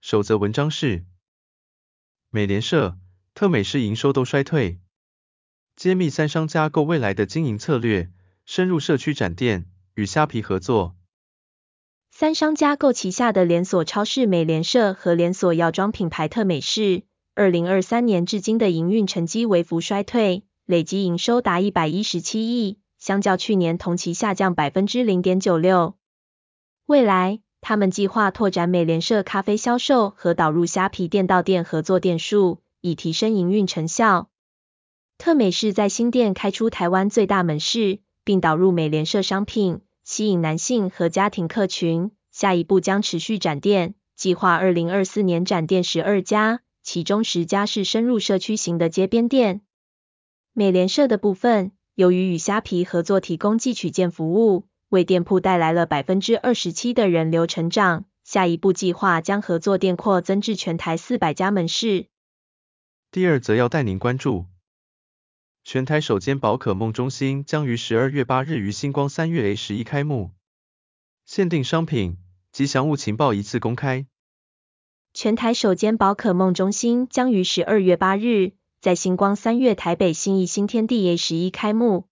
[0.00, 1.04] 首则文章是：
[2.30, 2.96] 美联社、
[3.34, 4.78] 特美式营收都衰退，
[5.74, 8.10] 揭秘三商加购未来的经营策略，
[8.46, 10.94] 深入社区展店，与虾皮合作。
[12.12, 17.02] 三商加购旗下的连锁超市美联社和连锁药妆品牌特美式，
[17.34, 25.96] 二零二三年至今的营运成绩微幅衰退，累计营收达一百一十七亿，相较去年同期下降百分之零点九六。
[26.86, 34.30] 未来，他们计划拓展美联社咖啡销售和导入虾皮店到店合作店数，以提升营运成效。
[35.18, 42.12] 特美仕在新店开出台湾最大门市，并导入美联社商品，吸引男性和家庭客群。
[42.30, 49.62] 下一步将持续展店，计划二零二四年展店十二家，其中十家是深入社区型的街边店。
[50.52, 54.66] 美联社的部分，由于与虾皮合作提供寄取件服务。
[54.88, 62.06] 为店铺带来了百分之二十七的人流成长，下一步计划将合作店扩增至全台四百家门市。
[63.10, 64.46] 第二则要带您关注，
[65.62, 70.30] 全台首间宝可梦中心将于十二月八日于星光三月 A 十一开幕，
[71.26, 72.16] 限定商品、
[72.50, 74.06] 吉祥物情报一次公开。
[75.12, 82.08] 全台首间宝可梦中心将于十二月八日在星光三月台北新义新天地 A 十一开幕，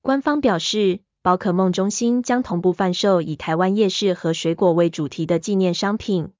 [0.00, 1.03] 官方表示。
[1.24, 6.32] 宝可梦中心将同步贩售以台湾夜市和水果为主题的纪念商品。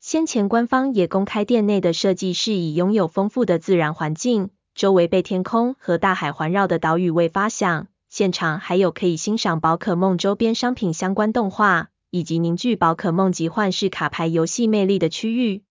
[0.00, 7.88] 先前官方也公开店内的设计是以拥有丰富的自然环境，周围被天空和大海环绕的岛屿为发想。
[8.08, 15.62] 现场还有可以欣赏宝可梦周边商品相关动画，以及凝聚宝可梦及幻视卡牌游戏魅力的区域。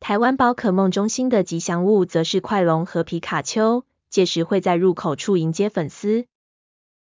[0.00, 6.26] 台湾宝可梦中心的吉祥物则是快龙和皮卡丘，届时会在入口处迎接粉丝。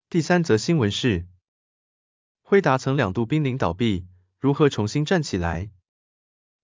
[0.09, 1.27] 第三则新闻是，
[2.41, 4.05] 辉达曾两度濒临倒闭，
[4.39, 5.71] 如何重新站起来？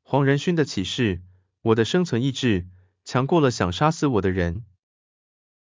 [0.05, 1.23] 黄仁勋的启示：
[1.61, 2.69] 我的生存意志
[3.05, 4.65] 强过了想杀死我的人。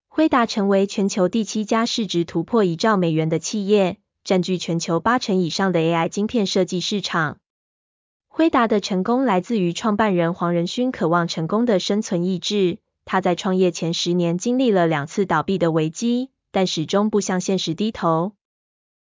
[0.06, 7.38] 辉达成为全球第七家市值突破一兆美元的企业，占据全球八成以上的 AI 晶片设计市场。
[8.28, 12.78] 辉达的成功来自于创办人黄仁勋渴望成功的生存意志。
[13.04, 16.30] 他在创业前十年经历了两次倒闭的危机。
[16.54, 18.36] 但始终不向现实低头。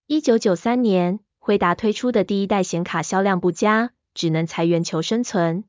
[0.09, 5.62] 一九九三年，辉达推出的第一代显卡销量不佳，只能裁员求生存。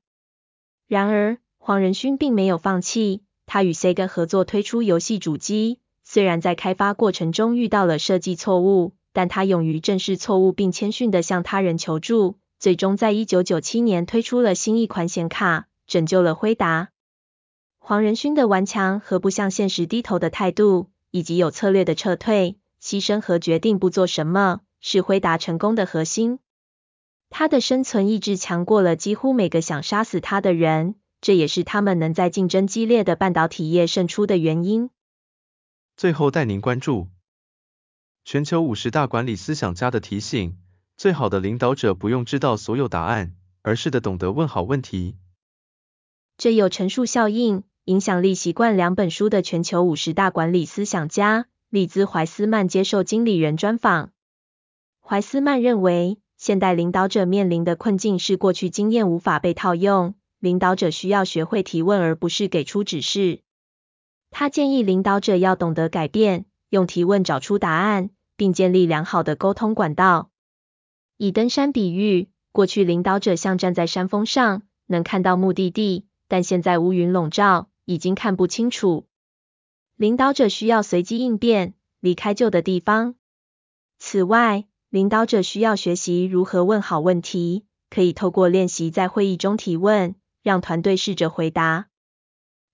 [0.87, 5.79] 然而，黄仁勋并没有放弃，他与 Sega 合作推出游戏主机。
[6.03, 16.89] 虽然在开发过程中遇到了设计错误，但他勇于正视错误并谦逊地向他人求助，最终在一九九七年推出了新一款显卡，拯救了辉达。
[17.77, 20.89] 黄仁勋的顽强和不向现实低头的态度。
[21.11, 26.39] 以及有策略的撤退、牺牲和决定不做什么，是辉达成功的核心。
[27.29, 34.89] 他的生存意志强过了几乎每个想杀死他的人，这也是他们能在竞争激烈的半导体业胜出的原因。
[35.95, 37.07] 最后带您关注
[38.23, 40.57] 全球五十大管理思想家的提醒：
[40.97, 45.17] 最好的领导者不用知道所有答案，而是的懂得问好问题。
[46.37, 47.63] 这有陈述效应。
[47.89, 54.11] 影响力习惯两本书的全球五十大管理思想家利兹怀斯曼接受经理人专访。
[55.01, 63.39] 怀斯曼认为，现代领导者面临的困境是过去经验无法被套用，领导者需要学会提问，而不是给出指示。
[64.29, 70.29] 他建议领导者要懂得改变，用提问找出答案，并建立良好的沟通管道。
[71.17, 77.68] 以登山比喻，过去领导者像站在山峰上，能看到目的地，但现在乌云笼罩。
[77.89, 79.07] 已经看不清楚，
[79.95, 83.15] 领导者需要随机应变，离开旧的地方。
[83.97, 90.13] 此外，领导者需要学习如何问好问题，可以透过练习在会议中提问，
[90.43, 91.87] 让团队试着回答。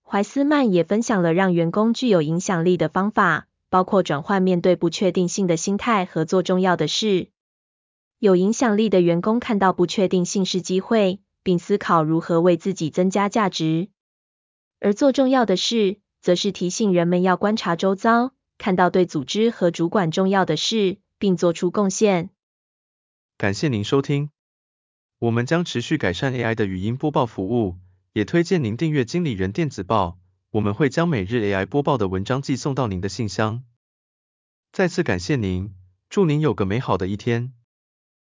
[0.02, 7.28] 怀斯曼也分享了让员工具有影响力的方法，包括转换面对不确定性的心态和做重要的事。
[8.18, 13.88] 有影响力的员工看到不确定性是机会，并思考如何为自己增加价值。
[14.80, 22.30] 而做重要的事，则是提醒人们要观察周遭，看到对组织和主管重要的事，并做出贡献。
[23.38, 24.30] 感谢您收听。
[25.18, 27.76] 我们将持续改善 AI 的语音播报服务，
[28.12, 30.18] 也推荐您订阅经理人电子报，
[30.50, 33.64] 我们会将每日 AI 播报的文章寄送到您的信箱。
[34.72, 35.74] 再次感谢您，
[36.10, 37.54] 祝您有个美好的一天。